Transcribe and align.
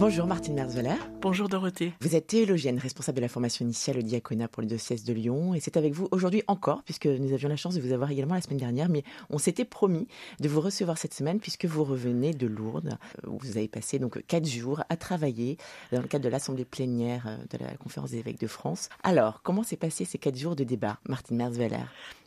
Bonjour 0.00 0.26
Martine 0.26 0.54
Merzweller. 0.54 0.96
Bonjour 1.20 1.50
Dorothée. 1.50 1.92
Vous 2.00 2.16
êtes 2.16 2.28
théologienne, 2.28 2.78
responsable 2.78 3.16
de 3.16 3.20
la 3.20 3.28
formation 3.28 3.66
initiale 3.66 3.98
au 3.98 4.00
diaconat 4.00 4.48
pour 4.48 4.62
le 4.62 4.66
diocèse 4.66 5.04
de 5.04 5.12
Lyon. 5.12 5.52
Et 5.52 5.60
c'est 5.60 5.76
avec 5.76 5.92
vous 5.92 6.08
aujourd'hui 6.10 6.42
encore, 6.46 6.82
puisque 6.84 7.04
nous 7.04 7.34
avions 7.34 7.50
la 7.50 7.56
chance 7.56 7.74
de 7.74 7.82
vous 7.82 7.92
avoir 7.92 8.10
également 8.10 8.32
la 8.32 8.40
semaine 8.40 8.56
dernière. 8.56 8.88
Mais 8.88 9.04
on 9.28 9.36
s'était 9.36 9.66
promis 9.66 10.08
de 10.40 10.48
vous 10.48 10.62
recevoir 10.62 10.96
cette 10.96 11.12
semaine, 11.12 11.38
puisque 11.38 11.66
vous 11.66 11.84
revenez 11.84 12.32
de 12.32 12.46
Lourdes, 12.46 12.96
où 13.26 13.36
vous 13.40 13.58
avez 13.58 13.68
passé 13.68 13.98
donc 13.98 14.24
quatre 14.26 14.48
jours 14.48 14.82
à 14.88 14.96
travailler 14.96 15.58
dans 15.92 16.00
le 16.00 16.08
cadre 16.08 16.24
de 16.24 16.30
l'Assemblée 16.30 16.64
plénière 16.64 17.38
de 17.50 17.58
la 17.58 17.76
Conférence 17.76 18.12
des 18.12 18.20
évêques 18.20 18.40
de 18.40 18.46
France. 18.46 18.88
Alors, 19.02 19.42
comment 19.42 19.64
s'est 19.64 19.76
passé 19.76 20.06
ces 20.06 20.16
quatre 20.16 20.38
jours 20.38 20.56
de 20.56 20.64
débat, 20.64 20.98
Martine 21.10 21.36
Merzweller? 21.36 21.84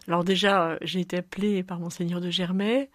Alors 0.07 0.23
déjà, 0.23 0.77
j'ai 0.83 0.99
été 0.99 1.17
appelée 1.17 1.63
par 1.63 1.79
Monseigneur 1.79 2.21
de 2.21 2.29
Germay 2.29 2.91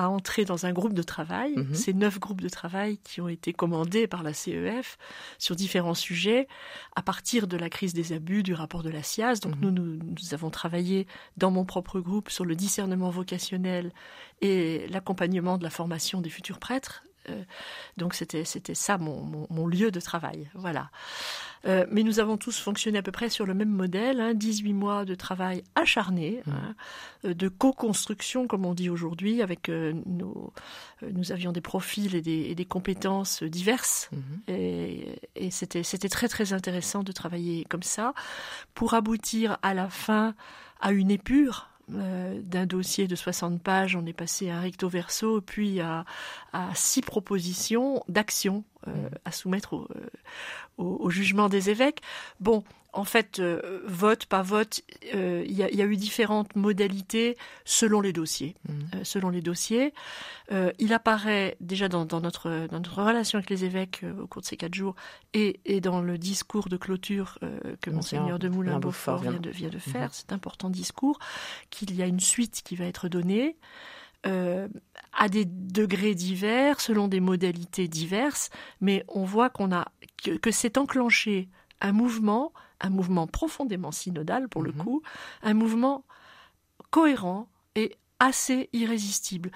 à 0.00 0.08
entrer 0.08 0.44
dans 0.44 0.64
un 0.64 0.72
groupe 0.72 0.94
de 0.94 1.02
travail. 1.02 1.54
Mhm. 1.56 1.74
Ces 1.74 1.92
neuf 1.92 2.20
groupes 2.20 2.40
de 2.40 2.48
travail 2.48 2.98
qui 2.98 3.20
ont 3.20 3.26
été 3.28 3.52
commandés 3.52 4.06
par 4.06 4.22
la 4.22 4.32
CEF 4.32 4.96
sur 5.38 5.56
différents 5.56 5.94
sujets 5.94 6.46
à 6.94 7.02
partir 7.02 7.48
de 7.48 7.56
la 7.56 7.68
crise 7.68 7.94
des 7.94 8.12
abus 8.12 8.44
du 8.44 8.54
rapport 8.54 8.84
de 8.84 8.90
la 8.90 9.02
SIAZ. 9.02 9.40
Donc 9.40 9.56
Mhm. 9.56 9.60
nous, 9.62 9.70
nous, 9.72 9.98
nous 10.04 10.34
avons 10.34 10.50
travaillé 10.50 11.08
dans 11.36 11.50
mon 11.50 11.64
propre 11.64 11.98
groupe 11.98 12.30
sur 12.30 12.44
le 12.44 12.54
discernement 12.54 13.10
vocationnel 13.10 13.92
et 14.40 14.86
l'accompagnement 14.88 15.58
de 15.58 15.64
la 15.64 15.70
formation 15.70 16.20
des 16.20 16.30
futurs 16.30 16.60
prêtres. 16.60 17.02
Euh, 17.30 17.42
donc 17.96 18.14
c'était 18.14 18.44
c'était 18.44 18.74
ça 18.74 18.98
mon, 18.98 19.22
mon, 19.22 19.46
mon 19.50 19.66
lieu 19.66 19.90
de 19.90 20.00
travail. 20.00 20.48
Voilà. 20.54 20.90
Euh, 21.66 21.84
mais 21.90 22.04
nous 22.04 22.20
avons 22.20 22.36
tous 22.36 22.58
fonctionné 22.60 22.98
à 22.98 23.02
peu 23.02 23.10
près 23.10 23.28
sur 23.28 23.44
le 23.44 23.52
même 23.52 23.68
modèle, 23.70 24.20
hein, 24.20 24.32
18 24.34 24.72
mois 24.74 25.04
de 25.04 25.16
travail 25.16 25.64
acharné, 25.74 26.42
Mhm. 26.46 26.52
hein, 26.54 26.74
euh, 27.24 27.34
de 27.34 27.48
co-construction, 27.48 28.46
comme 28.46 28.64
on 28.64 28.74
dit 28.74 28.88
aujourd'hui, 28.90 29.42
avec 29.42 29.68
euh, 29.68 29.92
nos, 30.06 30.52
euh, 31.02 31.10
nous 31.12 31.32
avions 31.32 31.50
des 31.50 31.60
profils 31.60 32.14
et 32.14 32.22
des, 32.22 32.42
et 32.50 32.54
des 32.54 32.64
compétences 32.64 33.42
diverses, 33.42 34.08
Mhm. 34.12 34.20
et, 34.54 35.18
et 35.34 35.50
c'était 35.50 35.82
c'était 35.82 36.08
très 36.08 36.28
très 36.28 36.52
intéressant 36.52 37.02
de 37.02 37.10
travailler 37.12 37.64
comme 37.68 37.82
ça 37.82 38.14
pour 38.74 38.94
aboutir 38.94 39.58
à 39.62 39.74
la 39.74 39.88
fin 39.90 40.34
à 40.80 40.92
une 40.92 41.10
épure. 41.10 41.68
Euh, 41.94 42.40
d'un 42.42 42.66
dossier 42.66 43.06
de 43.06 43.16
60 43.16 43.62
pages, 43.62 43.96
on 43.96 44.04
est 44.06 44.12
passé 44.12 44.50
à 44.50 44.58
un 44.58 44.60
recto 44.60 44.88
verso, 44.88 45.40
puis 45.40 45.80
à, 45.80 46.04
à 46.52 46.70
six 46.74 47.00
propositions 47.02 48.02
d'action 48.08 48.64
euh, 48.86 48.92
Mhm. 48.92 49.10
à 49.24 49.32
soumettre 49.32 49.72
au, 49.74 49.88
euh, 49.96 50.06
au, 50.78 50.98
au 51.00 51.10
jugement 51.10 51.48
des 51.48 51.70
évêques. 51.70 52.00
Bon, 52.40 52.62
en 52.94 53.04
fait, 53.04 53.38
euh, 53.38 53.80
vote, 53.86 54.26
pas 54.26 54.42
vote, 54.42 54.80
euh, 55.14 55.44
il 55.46 55.52
y, 55.52 55.62
a, 55.62 55.70
il 55.70 55.76
y 55.76 55.82
a 55.82 55.84
eu 55.84 55.96
différentes 55.96 56.56
modalités 56.56 57.36
selon 57.64 58.00
les 58.00 58.12
dossiers. 58.12 58.56
Mhm. 58.68 58.74
Euh, 58.94 59.04
selon 59.04 59.28
les 59.30 59.42
dossiers, 59.42 59.92
il 60.78 60.92
apparaît 60.94 61.56
déjà 61.60 61.88
dans, 61.88 62.06
dans 62.06 62.20
notre, 62.22 62.66
dans 62.68 62.78
notre 62.78 63.02
relation 63.02 63.36
avec 63.38 63.50
les 63.50 63.64
évêques 63.66 64.02
au 64.18 64.26
cours 64.26 64.40
de 64.40 64.46
ces 64.46 64.56
quatre 64.56 64.74
jours 64.74 64.94
et, 65.34 65.60
et 65.66 65.82
dans 65.82 66.00
le 66.00 66.16
discours 66.16 66.70
de 66.70 66.78
clôture 66.78 67.38
que 67.82 67.90
Monseigneur 67.90 68.38
de 68.38 68.48
Moulin-Beaufort 68.48 69.18
vient 69.18 69.32
de, 69.40 69.50
vient 69.50 69.68
de 69.68 69.78
faire, 69.78 70.08
Mhm. 70.08 70.12
cet 70.12 70.32
important 70.32 70.70
discours, 70.70 71.18
qu'il 71.68 71.94
y 71.94 72.02
a 72.02 72.06
une 72.06 72.20
suite 72.20 72.62
qui 72.64 72.76
va 72.76 72.86
être 72.86 73.08
donnée. 73.08 73.56
euh, 74.26 74.66
à 75.12 75.28
des 75.28 75.44
degrés 75.44 76.14
divers, 76.16 76.80
selon 76.80 77.06
des 77.06 77.20
modalités 77.20 77.86
diverses, 77.86 78.50
mais 78.80 79.04
on 79.06 79.24
voit 79.24 79.48
qu'on 79.48 79.70
a 79.70 79.86
que, 80.24 80.32
que 80.32 80.50
s'est 80.50 80.76
enclenché 80.76 81.48
un 81.80 81.92
mouvement, 81.92 82.52
un 82.80 82.90
mouvement 82.90 83.26
profondément 83.26 83.92
synodal 83.92 84.48
pour 84.48 84.62
le 84.62 84.72
Mhm. 84.72 84.78
coup, 84.78 85.02
un 85.42 85.54
mouvement 85.54 86.04
cohérent 86.90 87.48
et 87.74 87.96
assez 88.18 88.68
irrésistible. 88.72 89.50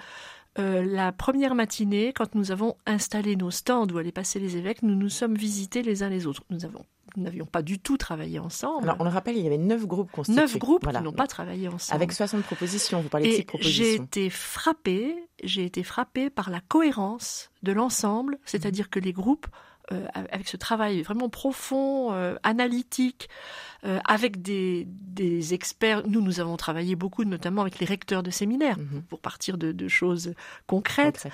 Euh, 0.59 0.83
la 0.85 1.11
première 1.11 1.55
matinée, 1.55 2.13
quand 2.13 2.35
nous 2.35 2.51
avons 2.51 2.75
installé 2.85 3.35
nos 3.35 3.49
stands 3.49 3.87
où 3.87 3.97
allaient 3.97 4.11
passer 4.11 4.39
les 4.39 4.55
évêques, 4.55 4.83
nous 4.83 4.95
nous 4.95 5.09
sommes 5.09 5.35
visités 5.35 5.81
les 5.81 6.03
uns 6.03 6.09
les 6.09 6.27
autres. 6.27 6.43
Nous 6.51 6.63
avons- 6.63 6.85
nous 7.15 7.23
n'avions 7.23 7.45
pas 7.47 7.63
du 7.63 7.79
tout 7.79 7.97
travaillé 7.97 8.37
ensemble. 8.39 8.83
Alors, 8.83 8.97
on 8.99 9.03
le 9.03 9.09
rappelle, 9.09 9.35
il 9.35 9.43
y 9.43 9.47
avait 9.47 9.57
neuf 9.57 9.85
groupes 9.87 10.11
constitués. 10.11 10.39
Neuf 10.41 10.57
groupes 10.59 10.83
Voilà. 10.83 10.99
qui 10.99 11.05
n'ont 11.05 11.11
pas 11.11 11.25
travaillé 11.27 11.67
ensemble. 11.69 11.95
Avec 11.95 12.11
60 12.11 12.43
propositions, 12.43 13.01
vous 13.01 13.09
parlez 13.09 13.27
de 13.29 13.33
Et 13.33 13.37
j'ai 13.37 13.43
propositions. 13.43 14.03
été 14.03 14.29
frappée, 14.29 15.15
j'ai 15.43 15.65
été 15.65 15.83
frappée 15.83 16.29
par 16.29 16.51
la 16.51 16.61
cohérence 16.61 17.49
de 17.63 17.71
l'ensemble, 17.71 18.37
c'est-à-dire 18.45 18.89
que 18.91 18.99
les 18.99 19.11
groupes, 19.13 19.47
euh, 19.91 20.05
avec 20.13 20.47
ce 20.47 20.55
travail 20.57 21.01
vraiment 21.01 21.27
profond, 21.29 22.13
euh, 22.13 22.35
analytique, 22.43 23.27
euh, 23.85 23.99
avec 24.05 24.41
des, 24.41 24.87
des 24.87 25.53
experts, 25.53 26.07
nous, 26.07 26.21
nous 26.21 26.39
avons 26.39 26.55
travaillé 26.55 26.95
beaucoup, 26.95 27.25
notamment 27.25 27.61
avec 27.61 27.79
les 27.79 27.85
recteurs 27.85 28.23
de 28.23 28.31
séminaires, 28.31 28.77
Mhm. 28.77 29.01
pour 29.09 29.19
partir 29.19 29.57
de, 29.57 29.73
de 29.73 29.87
choses 29.89 30.33
concrètes. 30.67 31.27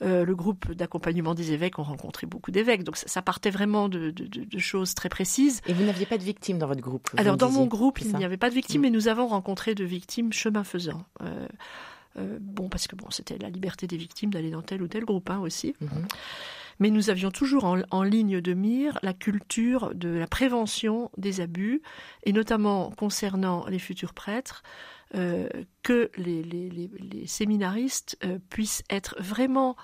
Le 0.00 0.32
groupe 0.32 0.72
d'accompagnement 0.72 1.34
des 1.34 1.52
évêques 1.52 1.78
ont 1.78 1.82
rencontré 1.82 2.26
beaucoup 2.26 2.50
d'évêques, 2.50 2.82
donc 2.82 2.96
ça, 2.96 3.08
ça 3.08 3.20
partait 3.22 3.50
vraiment 3.50 3.88
de, 3.90 4.10
de- 4.10 4.26
de- 4.26 4.44
de 4.44 4.58
choses 4.58 4.94
très 4.94 5.10
précises. 5.10 5.60
Et 5.66 5.74
vous 5.74 5.84
n'aviez 5.84 6.06
pas 6.06 6.16
de 6.16 6.22
victimes 6.24 6.56
dans 6.58 6.66
votre 6.66 6.80
groupe 6.80 7.10
Alors 7.18 7.36
dans 7.36 7.48
disiez, 7.48 7.60
mon 7.60 7.66
groupe, 7.66 8.00
il 8.00 8.16
n'y 8.16 8.24
avait 8.24 8.38
pas 8.38 8.48
de 8.48 8.54
victimes, 8.54 8.80
Mm. 8.80 8.84
mais 8.84 8.90
nous 8.90 9.08
avons 9.08 9.26
rencontré 9.26 9.74
de 9.74 9.84
victimes 9.84 10.32
chemin 10.32 10.64
faisant. 10.64 11.04
Bon, 12.40 12.68
parce 12.68 12.86
que 12.88 12.94
bon, 12.96 13.08
c'était 13.10 13.38
la 13.38 13.48
liberté 13.48 13.86
des 13.86 13.96
victimes 13.96 14.30
d'aller 14.30 14.50
dans 14.50 14.60
tel 14.62 14.82
ou 14.82 14.88
tel 14.88 15.04
groupe 15.04 15.30
hein, 15.30 15.38
aussi. 15.40 15.74
Mhm. 15.80 16.06
Mais 16.78 16.90
nous 16.90 17.10
avions 17.10 17.30
toujours 17.30 17.64
en, 17.64 18.02
ligne 18.02 18.40
de 18.40 18.54
mire 18.54 18.98
la 19.02 19.12
culture 19.12 19.94
de 19.94 20.08
la 20.08 20.26
prévention 20.26 21.10
des 21.16 21.40
abus, 21.40 21.82
et 22.24 22.32
notamment 22.32 22.90
concernant 22.90 23.66
les 23.66 23.78
futurs 23.78 24.14
prêtres, 24.14 24.62
euh, 25.14 25.48
que 25.82 26.10
les, 26.16 27.26
séminaristes 27.26 28.16
euh, 28.24 28.38
puissent 28.48 28.82
être 28.88 29.14
vraiment 29.20 29.76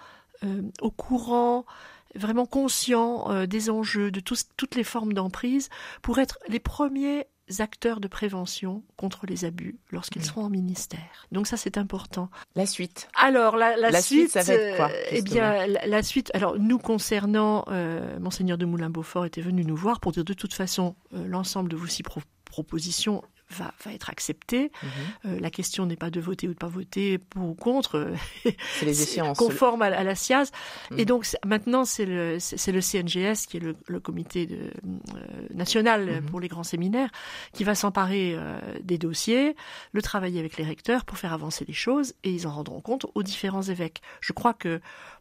euh, 0.45 0.63
au 0.81 0.91
courant, 0.91 1.67
vraiment 2.15 2.47
conscients 2.47 3.47
des 3.47 3.71
enjeux, 3.71 4.11
de 4.11 4.21
toutes 4.21 4.75
les 4.75 4.85
formes 4.85 5.13
d'emprise, 5.13 5.69
pour 6.03 6.19
être 6.19 6.39
les 6.49 6.61
premiers 6.61 7.27
acteurs 7.61 8.01
de 8.01 8.09
prévention 8.09 8.83
contre 8.97 9.27
les 9.27 9.45
abus 9.45 9.79
lorsqu'ils 9.91 10.23
Mm. 10.23 10.25
seront 10.25 10.45
en 10.45 10.51
ministère. 10.51 11.27
Donc 11.33 11.47
ça, 11.47 11.57
c'est 11.57 11.79
important. 11.79 12.31
La 12.55 12.67
suite. 12.67 13.09
Alors 13.15 13.57
la, 13.57 13.77
la 13.77 13.91
La 13.91 14.03
suite, 14.03 14.31
suite, 14.31 14.31
ça 14.31 14.43
va 14.43 14.53
être 14.55 14.77
quoi, 14.77 14.91
euh, 14.91 15.03
Eh 15.11 15.23
bien, 15.23 15.67
la, 15.67 15.87
la 15.87 16.03
suite. 16.03 16.31
Alors 16.35 16.59
nous 16.59 16.79
concernant, 16.79 17.65
euh, 17.69 18.19
monseigneur 18.19 18.59
de 18.59 18.65
Moulin-Beaufort 18.67 19.25
était 19.27 19.41
venu 19.41 19.65
nous 19.65 19.77
voir 19.77 20.01
pour 20.01 20.13
dire 20.13 20.25
de 20.25 20.35
toute 20.35 20.55
façon 20.55 20.95
euh, 21.15 21.27
l'ensemble 21.27 21.69
de 21.71 21.77
vos 21.77 21.87
six 21.87 22.03
pro- 22.03 22.21
propositions 22.45 23.23
va, 23.51 23.73
va 23.85 23.93
être 23.93 24.11
accepté. 24.11 24.71
Mhm. 24.83 24.91
Euh, 25.33 25.41
la 25.41 25.51
question 25.51 25.87
n'est 25.87 25.97
pas 25.97 26.11
de 26.11 26.21
voter 26.21 26.49
ou 26.49 26.53
de 26.53 26.59
pas 26.59 26.67
voter 26.69 27.19
pour 27.19 27.49
ou 27.51 27.55
contre. 27.55 28.13
C'est 28.79 28.87
les 28.87 29.03
échéances. 29.03 29.39
conforme 29.39 29.83
à, 29.83 29.87
à 29.87 30.03
la 30.05 30.15
SIAZ. 30.15 30.51
Mm. 30.91 30.99
Et 30.99 31.05
donc 31.05 31.25
c'est- 31.25 31.39
maintenant, 31.47 31.85
c'est 31.85 32.05
le, 32.07 32.39
c'est 32.39 32.73
le 32.73 32.81
CNGS, 32.81 33.47
qui 33.47 33.57
est 33.57 33.61
le, 33.61 33.75
le 33.87 34.01
comité 34.01 34.47
de, 34.47 34.57
euh, 34.57 35.47
national 35.55 36.07
Mhm. 36.07 36.27
pour 36.27 36.41
les 36.41 36.49
grands 36.49 36.63
séminaires, 36.63 37.11
qui 37.53 37.65
va 37.65 37.75
s'emparer 37.75 38.35
euh, 38.37 38.59
des 38.83 38.99
dossiers, 38.99 39.57
le 39.93 40.03
travailler 40.03 40.39
avec 40.41 40.57
les 40.59 40.65
recteurs 40.65 41.05
pour 41.05 41.19
faire 41.19 41.33
avancer 41.33 41.65
les 41.67 41.73
choses, 41.75 42.15
et 42.25 42.31
ils 42.31 42.47
en 42.47 42.51
rendront 42.53 42.81
compte 42.81 43.07
aux 43.15 43.23
différents 43.23 43.63
évêques. 43.63 44.03
Je 44.21 44.33
crois 44.33 44.55
que 44.55 44.81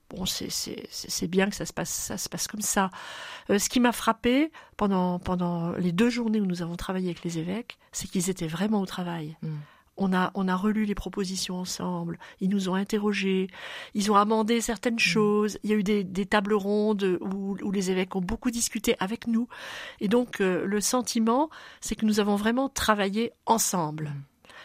bon, 0.10 0.26
c'est- 0.26 1.28
bien 1.28 1.50
que 1.50 1.56
ça 1.56 1.66
se 1.66 1.74
passe, 1.74 1.90
ça 1.92 2.18
se 2.18 2.30
passe 2.30 2.48
comme 2.48 2.62
ça. 2.62 2.90
Euh, 3.50 3.60
ce 3.60 3.70
qui 3.70 3.80
m'a 3.80 3.92
frappé 3.92 4.52
pendant, 4.78 5.20
pendant 5.20 5.72
les 5.74 5.92
deux 5.92 6.10
journées 6.10 6.40
où 6.42 6.46
nous 6.46 6.62
avons 6.62 6.76
travaillé 6.76 7.08
avec 7.08 7.24
les 7.24 7.38
évêques, 7.40 7.78
c'est 7.92 8.08
qu'ils 8.10 8.30
étaient 8.30 8.48
vraiment 8.48 8.82
au 8.82 8.86
travail. 8.86 9.38
Mm. 9.42 9.56
On 10.00 10.14
a, 10.14 10.30
on 10.36 10.48
a 10.48 10.56
relu 10.56 10.86
les 10.86 10.94
propositions 10.94 11.56
ensemble, 11.58 12.20
ils 12.40 12.50
nous 12.50 12.70
ont 12.70 12.76
interrogés, 12.76 13.48
ils 13.96 14.12
ont 14.12 14.16
amendé 14.16 14.62
certaines 14.62 15.00
choses, 15.00 15.58
il 15.64 15.72
y 15.72 15.74
a 15.74 15.76
eu 15.76 15.82
des, 15.82 16.04
des 16.04 16.28
tables 16.28 16.54
rondes 16.54 17.18
où, 17.20 17.58
où 17.64 17.72
les 17.72 17.90
évêques 17.90 18.16
ont 18.16 18.22
beaucoup 18.22 18.52
discuté 18.52 18.96
avec 19.00 19.26
nous. 19.26 19.48
Et 20.00 20.08
donc 20.08 20.40
euh, 20.40 20.66
le 20.68 20.82
sentiment, 20.82 21.50
c'est 21.82 21.96
que 21.96 22.06
nous 22.06 22.20
avons 22.20 22.36
vraiment 22.36 22.70
travaillé 22.70 23.32
ensemble. 23.48 24.14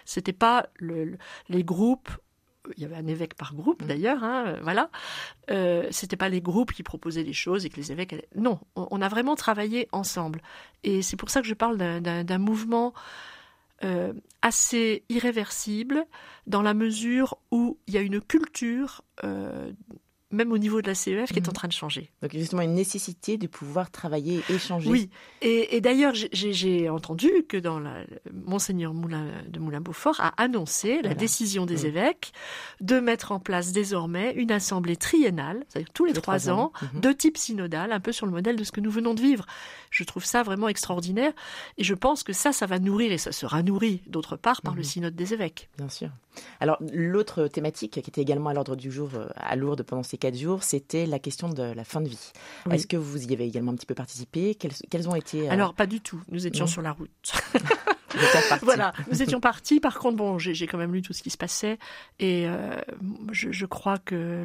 C'était 0.04 0.34
pas 0.34 0.66
le, 0.76 1.04
le- 1.04 1.18
les 1.48 1.64
groupes 1.64 2.10
il 2.76 2.82
y 2.82 2.86
avait 2.86 2.96
un 2.96 3.06
évêque 3.06 3.34
par 3.34 3.54
groupe 3.54 3.82
Mm. 3.82 3.86
d'ailleurs, 3.86 4.24
hein, 4.24 4.44
euh, 4.46 4.60
voilà. 4.62 4.90
Euh, 5.50 5.86
c'était 5.90 6.16
pas 6.16 6.28
les 6.28 6.40
groupes 6.40 6.72
qui 6.72 6.82
proposaient 6.82 7.22
les 7.22 7.32
choses 7.32 7.66
et 7.66 7.70
que 7.70 7.76
les 7.76 7.92
évêques. 7.92 8.14
Non, 8.34 8.60
on, 8.76 9.00
a 9.02 9.08
vraiment 9.08 9.34
travaillé 9.36 9.88
ensemble. 9.92 10.40
Et 10.84 11.02
c'est 11.02 11.16
pour 11.16 11.30
ça 11.30 11.40
que 11.40 11.46
je 11.46 11.54
parle 11.54 11.76
d'un- 11.76 12.38
mouvement 12.38 12.92
euh, 13.84 14.12
assez 14.42 15.04
irréversible 15.08 16.06
dans 16.46 16.62
la 16.62 16.74
mesure 16.74 17.38
où 17.50 17.78
il 17.86 17.94
y 17.94 17.98
a 17.98 18.00
une 18.00 18.20
culture 18.20 19.02
euh, 19.24 19.72
même 20.32 20.50
au 20.52 20.58
niveau 20.58 20.80
de 20.82 20.86
la 20.88 20.94
CEF, 20.94 21.30
qui 21.32 21.38
est 21.38 21.46
en 21.48 21.50
Mhm. 21.50 21.54
train 21.54 21.68
de 21.68 21.72
changer. 21.72 22.10
Donc 22.22 22.32
justement 22.32 22.62
une 22.62 22.74
nécessité 22.74 23.36
de 23.38 23.46
pouvoir 23.46 23.90
travailler, 23.90 24.42
échanger. 24.50 24.88
Oui, 24.90 25.10
et, 25.42 25.76
et 25.76 25.80
d'ailleurs, 25.80 26.14
j'ai- 26.14 26.88
entendu 26.88 27.30
que 27.48 27.56
dans 27.56 27.78
la, 27.78 28.04
Monseigneur 28.32 28.94
Moulin 28.94 29.26
de 29.48 29.58
Moulin-Beaufort 29.60 30.16
a 30.20 30.28
annoncé 30.42 31.00
la 31.02 31.14
décision 31.14 31.66
des 31.66 31.82
Oui. 31.82 31.86
évêques 31.88 32.32
de 32.80 32.98
mettre 33.00 33.30
en 33.32 33.38
place 33.40 33.72
désormais 33.72 34.32
une 34.34 34.50
assemblée 34.50 34.96
triennale, 34.96 35.64
c'est-à-dire 35.68 35.92
tous 35.92 36.04
les 36.06 36.12
Les 36.12 36.20
trois 36.20 36.38
trois 36.38 36.50
ans, 36.50 36.72
ans. 36.82 36.86
Mhm. 36.94 37.00
de 37.00 37.12
type 37.12 37.36
synodal, 37.36 37.92
un 37.92 38.00
peu 38.00 38.12
sur 38.12 38.26
le 38.26 38.32
modèle 38.32 38.56
de 38.56 38.64
ce 38.64 38.72
que 38.72 38.80
nous 38.80 38.90
venons 38.90 39.14
de 39.14 39.20
vivre. 39.20 39.44
Je 39.90 40.04
trouve 40.04 40.24
ça 40.24 40.42
vraiment 40.42 40.68
extraordinaire, 40.68 41.32
et 41.78 41.84
je 41.84 41.94
pense 41.94 42.22
que 42.22 42.32
ça, 42.32 42.52
ça 42.52 42.66
va 42.66 42.78
nourrir, 42.78 43.12
et 43.12 43.18
ça 43.18 43.32
sera 43.32 43.62
nourri 43.62 44.02
d'autre 44.06 44.36
part 44.36 44.62
par 44.62 44.74
le 44.74 44.80
Mhm. 44.80 44.84
synode 44.84 45.14
des 45.16 45.34
évêques. 45.34 45.68
Bien 45.78 45.88
sûr. 45.88 46.08
Alors, 46.60 46.78
l'autre 46.92 47.46
thématique 47.48 47.92
qui 47.92 48.10
était 48.10 48.20
également 48.22 48.50
à 48.50 48.54
l'ordre 48.54 48.76
du 48.76 48.90
jour 48.90 49.10
euh, 49.14 49.26
à 49.36 49.56
Lourdes 49.56 49.82
pendant 49.82 50.02
ces 50.02 50.18
quatre 50.18 50.36
jours, 50.36 50.62
c'était 50.62 51.06
la 51.06 51.18
question 51.18 51.48
de 51.48 51.62
la 51.62 51.84
fin 51.84 52.00
de 52.00 52.08
vie. 52.08 52.32
Oui. 52.66 52.74
Est-ce 52.74 52.86
que 52.86 52.96
vous 52.96 53.24
y 53.26 53.32
avez 53.32 53.44
également 53.46 53.72
un 53.72 53.76
petit 53.76 53.86
peu 53.86 53.94
participé? 53.94 54.54
Quelles, 54.54 54.72
quelles 54.90 55.08
ont 55.08 55.14
été... 55.14 55.48
euh, 55.48 55.52
Alors, 55.52 55.74
pas 55.74 55.86
du 55.86 56.00
tout. 56.00 56.20
Nous 56.28 56.46
étions 56.46 56.64
non. 56.64 56.70
sur 56.70 56.82
la 56.82 56.92
route. 56.92 57.32
Voilà, 58.62 58.92
nous 59.10 59.22
étions 59.22 59.40
partis. 59.40 59.80
Par 59.80 59.98
contre, 59.98 60.16
bon, 60.16 60.38
j'ai 60.38 60.66
quand 60.66 60.78
même 60.78 60.92
lu 60.92 61.02
tout 61.02 61.12
ce 61.12 61.22
qui 61.22 61.30
se 61.30 61.36
passait 61.36 61.78
et 62.18 62.46
euh, 62.46 62.76
je, 63.32 63.66
crois 63.66 63.98
que 63.98 64.44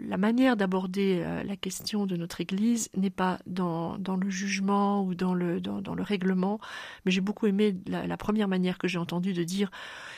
la 0.00 0.16
manière 0.16 0.56
d'aborder 0.56 1.22
euh, 1.24 1.42
la 1.42 1.56
question 1.56 2.06
de 2.06 2.16
notre 2.16 2.40
Église 2.40 2.88
n'est 2.96 3.10
pas 3.10 3.38
dans, 3.46 3.96
le 3.96 4.30
jugement 4.30 5.04
ou 5.04 5.14
dans 5.14 5.34
le, 5.34 5.60
dans, 5.60 5.80
dans 5.80 5.94
le 5.94 6.02
règlement, 6.02 6.58
mais 7.04 7.12
j'ai 7.12 7.20
beaucoup 7.20 7.46
aimé 7.46 7.76
la, 7.86 8.06
la 8.06 8.16
première 8.16 8.48
manière 8.48 8.78
que 8.78 8.88
j'ai 8.88 8.98
entendue 8.98 9.32
de 9.32 9.44
dire, 9.44 9.70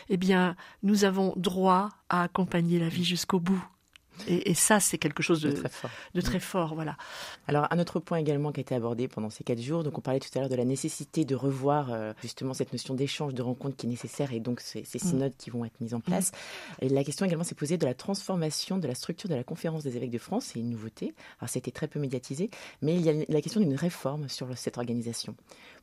eh 0.08 0.17
bien, 0.17 0.56
nous 0.82 1.05
avons 1.05 1.32
droit 1.37 1.91
à 2.08 2.23
accompagner 2.23 2.79
la 2.79 2.88
vie 2.88 3.05
jusqu'au 3.05 3.41
bout. 3.41 3.64
Et, 4.28 4.50
et 4.50 4.55
ça, 4.55 4.81
c'est 4.81 4.99
quelque 4.99 5.22
chose 5.22 5.40
de, 5.43 5.50
de 5.50 5.56
très 5.56 5.69
fort. 5.69 5.90
de 6.14 6.20
très 6.20 6.40
fort, 6.40 6.75
voilà. 6.75 6.96
Alors, 7.46 7.67
un 7.70 7.78
autre 7.78 8.00
point 8.00 8.19
également 8.19 8.52
qui 8.52 8.61
a 8.61 8.62
été 8.62 8.75
abordé 8.75 9.08
pendant 9.08 9.31
ces 9.31 9.44
quatre 9.44 9.61
jours, 9.61 9.84
donc 9.84 9.99
on 9.99 10.00
parlait 10.00 10.20
tout 10.20 10.28
à 10.34 10.40
l'heure 10.40 10.49
de 10.49 10.56
la 10.56 10.64
nécessité 10.64 11.25
de 11.25 11.34
revoir 11.34 11.93
euh, 11.93 12.12
justement 12.22 12.55
cette 12.55 12.72
notion 12.72 12.94
d'échange, 12.94 13.34
de 13.34 13.43
rencontre 13.43 13.76
qui 13.76 13.87
est 13.87 13.90
nécessaire 13.90 14.32
et 14.32 14.40
donc 14.40 14.61
ces, 14.61 14.84
ces 14.84 14.99
synodes 14.99 15.34
qui 15.37 15.50
vont 15.50 15.64
être 15.64 15.81
mis 15.81 15.94
en 15.94 16.00
place. 16.00 16.32
Et 16.81 16.88
la 16.88 17.05
question 17.05 17.26
également 17.26 17.44
s'est 17.44 17.55
posée 17.55 17.78
de 17.78 17.87
la 17.87 17.94
transformation 17.94 18.78
de 18.78 18.87
la 18.87 18.94
structure 18.94 19.28
de 19.28 19.34
la 19.34 19.44
conférence 19.44 19.84
des 19.84 19.96
évêques 19.96 20.11
de 20.11 20.19
France, 20.19 20.50
c'est 20.52 20.58
une 20.61 20.70
nouveauté. 20.70 21.14
Alors, 21.40 21.49
ça 21.49 21.56
a 21.56 21.61
été 21.61 21.72
très 21.72 21.88
peu 21.88 21.99
médiatisé, 22.00 22.50
mais 22.82 22.94
il 22.94 23.02
y 23.02 23.11
a 23.11 23.25
la 23.28 23.40
question 23.40 23.61
d'une 23.61 23.75
réforme 23.75 24.28
sur 24.28 24.46
cette 24.56 24.78
organisation. 24.78 25.34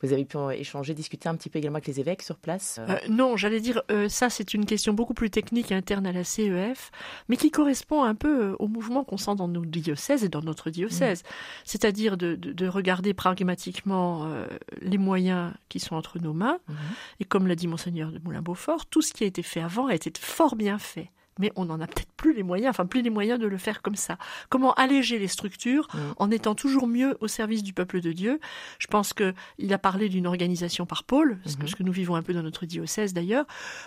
Vous 0.02 0.12
avez 0.12 0.24
pu 0.24 0.36
échanger, 0.52 0.94
discuter 0.94 1.28
un 1.28 1.34
petit 1.34 1.50
peu 1.50 1.58
également 1.58 1.76
avec 1.76 1.88
les 1.88 2.00
évêques 2.00 2.22
sur 2.22 2.36
place 2.36 2.78
euh, 2.78 2.86
Euh, 2.88 2.98
non, 3.08 3.36
j'allais 3.36 3.60
dire, 3.60 3.82
euh, 3.90 4.08
ça 4.08 4.30
c'est 4.30 4.54
une 4.54 4.64
question 4.66 4.92
beaucoup 4.92 5.14
plus 5.14 5.30
technique 5.30 5.72
interne 5.72 6.06
à 6.06 6.12
la 6.12 6.24
CEF, 6.24 6.90
mais 7.28 7.36
qui 7.36 7.50
correspond 7.50 8.02
un 8.02 8.14
peu 8.14 8.27
euh, 8.28 8.56
au 8.58 8.68
mouvement 8.68 9.04
qu'on 9.04 9.16
sent 9.16 9.34
dans 9.36 9.48
nos 9.48 9.64
diocèses 9.64 10.24
et 10.24 10.28
dans 10.28 10.42
notre 10.42 10.70
diocèse. 10.70 11.22
C'est-à-dire 11.64 12.16
de, 12.16 12.34
de- 12.34 12.52
de 12.52 12.68
regarder 12.68 13.14
pragmatiquement 13.14 14.24
euh, 14.26 14.46
les 14.80 14.98
moyens 14.98 15.52
qui 15.68 15.80
sont 15.80 15.96
entre 15.96 16.18
nos 16.18 16.32
mains, 16.32 16.58
mhm. 16.68 16.76
et 17.20 17.24
comme 17.24 17.46
l'a 17.46 17.54
dit 17.54 17.66
monseigneur 17.68 18.10
de 18.12 18.18
Moulin-Beaufort, 18.18 18.86
tout 18.86 19.02
ce 19.02 19.12
qui 19.12 19.24
a 19.24 19.26
été 19.26 19.42
fait 19.42 19.60
avant 19.60 19.86
a 19.86 19.94
été 19.94 20.12
fort 20.18 20.56
bien 20.56 20.78
fait. 20.78 21.10
Mais 21.40 21.52
on 21.54 21.66
n'en 21.66 21.80
a 21.80 21.86
peut-être 21.86 22.10
plus 22.18 22.34
les 22.34 22.42
moyens, 22.42 22.68
enfin 22.70 22.84
plus 22.84 23.00
les 23.00 23.08
moyens 23.10 23.38
de 23.40 23.46
le 23.46 23.56
faire 23.56 23.80
comme 23.80 23.94
ça. 23.96 24.18
Comment 24.50 24.74
alléger 24.74 25.18
les 25.18 25.28
structures 25.28 25.88
Mm. 25.94 25.98
en 26.18 26.30
étant 26.30 26.54
toujours 26.54 26.86
mieux 26.86 27.16
au 27.20 27.28
service 27.28 27.62
du 27.62 27.72
peuple 27.72 28.00
de 28.02 28.12
Dieu 28.12 28.40
Je 28.78 28.86
pense 28.88 29.12
que 29.14 29.32
il 29.58 29.72
a 29.72 29.78
parlé 29.78 30.08
d'une 30.10 30.26
organisation 30.26 30.84
par 30.84 31.04
pôle, 31.04 31.38
ce, 31.46 31.56
que, 31.56 31.62
Mhm. 31.62 31.68
ce 31.68 31.76
que 31.76 31.82
nous 31.84 31.92
vivons 31.92 32.14
un 32.16 32.22
peu 32.22 32.34
dans 32.34 32.42
notre 32.42 32.66
diocèse 32.66 33.14
d'ailleurs. 33.14 33.46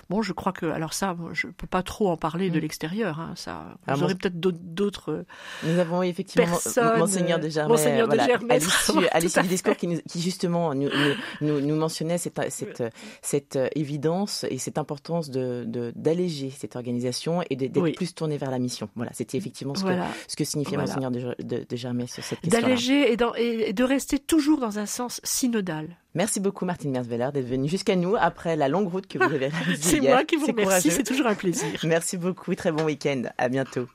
Bon, 0.09 0.21
je 0.23 0.33
crois 0.33 0.53
que 0.53 0.65
alors 0.65 0.93
ça, 0.93 1.15
je 1.33 1.47
peux 1.47 1.67
pas 1.67 1.83
trop 1.83 2.09
en 2.09 2.17
parler 2.17 2.49
de 2.49 2.57
Mm. 2.57 2.61
l'extérieur. 2.61 3.19
hein, 3.19 3.33
ça, 3.35 3.77
Alors, 3.85 3.97
vous 3.99 4.03
aurez 4.05 4.13
mon- 4.13 4.17
peut-être 4.19 4.39
d'autres- 4.39 4.57
d'autres. 4.61 5.25
Nous 5.63 5.77
avons 5.77 6.01
effectivement 6.01 6.47
Monseigneur 6.97 7.39
de 7.39 7.49
Germay, 7.49 7.69
Monseigneur 7.69 8.07
de 8.07 8.15
voilà, 8.15 8.25
Germay 8.27 8.55
à 8.55 8.57
l'issue, 9.19 9.37
à 9.39 9.41
du 9.43 9.47
discours 9.49 9.75
qui, 9.75 9.87
nous- 9.87 10.01
qui 10.07 10.21
justement 10.21 10.73
nous, 10.73 10.89
nous, 11.41 11.59
nous, 11.61 11.75
mentionnait 11.75 12.17
cette, 12.17 12.39
cette, 12.49 12.83
cette 13.21 13.55
euh, 13.57 13.67
évidence 13.75 14.45
et 14.49 14.57
cette 14.57 14.77
importance 14.77 15.29
de, 15.29 15.65
de- 15.67 15.91
d'alléger 15.95 16.49
cette 16.49 16.75
organisation 16.75 17.41
et 17.49 17.55
d'être 17.55 17.77
Oui. 17.81 17.91
plus 17.93 18.13
tourné 18.21 18.37
vers 18.37 18.51
la 18.51 18.59
mission. 18.59 18.87
Voilà, 18.95 19.11
c'était 19.13 19.37
effectivement 19.37 19.73
ce, 19.73 19.81
Voilà. 19.81 20.03
que, 20.03 20.31
ce 20.31 20.35
que 20.35 20.43
signifiait 20.43 20.77
Voilà. 20.77 20.93
Monseigneur 20.95 21.11
de, 21.11 21.43
de, 21.43 21.65
de 21.67 21.75
Germay 21.75 22.05
sur 22.05 22.23
cette 22.23 22.39
question 22.39 22.61
D'alléger 22.61 23.11
et, 23.11 23.73
de 23.73 23.83
rester 23.83 24.19
toujours 24.19 24.59
dans 24.59 24.77
un 24.77 24.85
sens 24.85 25.19
synodal. 25.23 25.87
Merci 26.13 26.39
beaucoup 26.39 26.65
Martine 26.65 26.91
Merzveller 26.91 27.29
d'être 27.33 27.47
venue 27.47 27.67
jusqu'à 27.69 27.95
nous 27.95 28.15
après 28.19 28.55
la 28.55 28.67
longue 28.67 28.89
route 28.91 29.07
que 29.07 29.17
vous 29.17 29.23
avez 29.33 29.47
réalisée 29.47 29.99
C'est 30.01 30.01
moi 30.01 30.23
qui 30.23 30.35
vous 30.35 30.45
remercie, 30.45 30.91
c'est 30.91 31.03
toujours 31.03 31.25
un 31.27 31.35
plaisir. 31.35 31.67
Merci 31.83 32.17
beaucoup, 32.17 32.53
très 32.53 32.71
bon 32.71 32.83
week-end, 32.83 33.23
à 33.37 33.49
bientôt. 33.49 33.87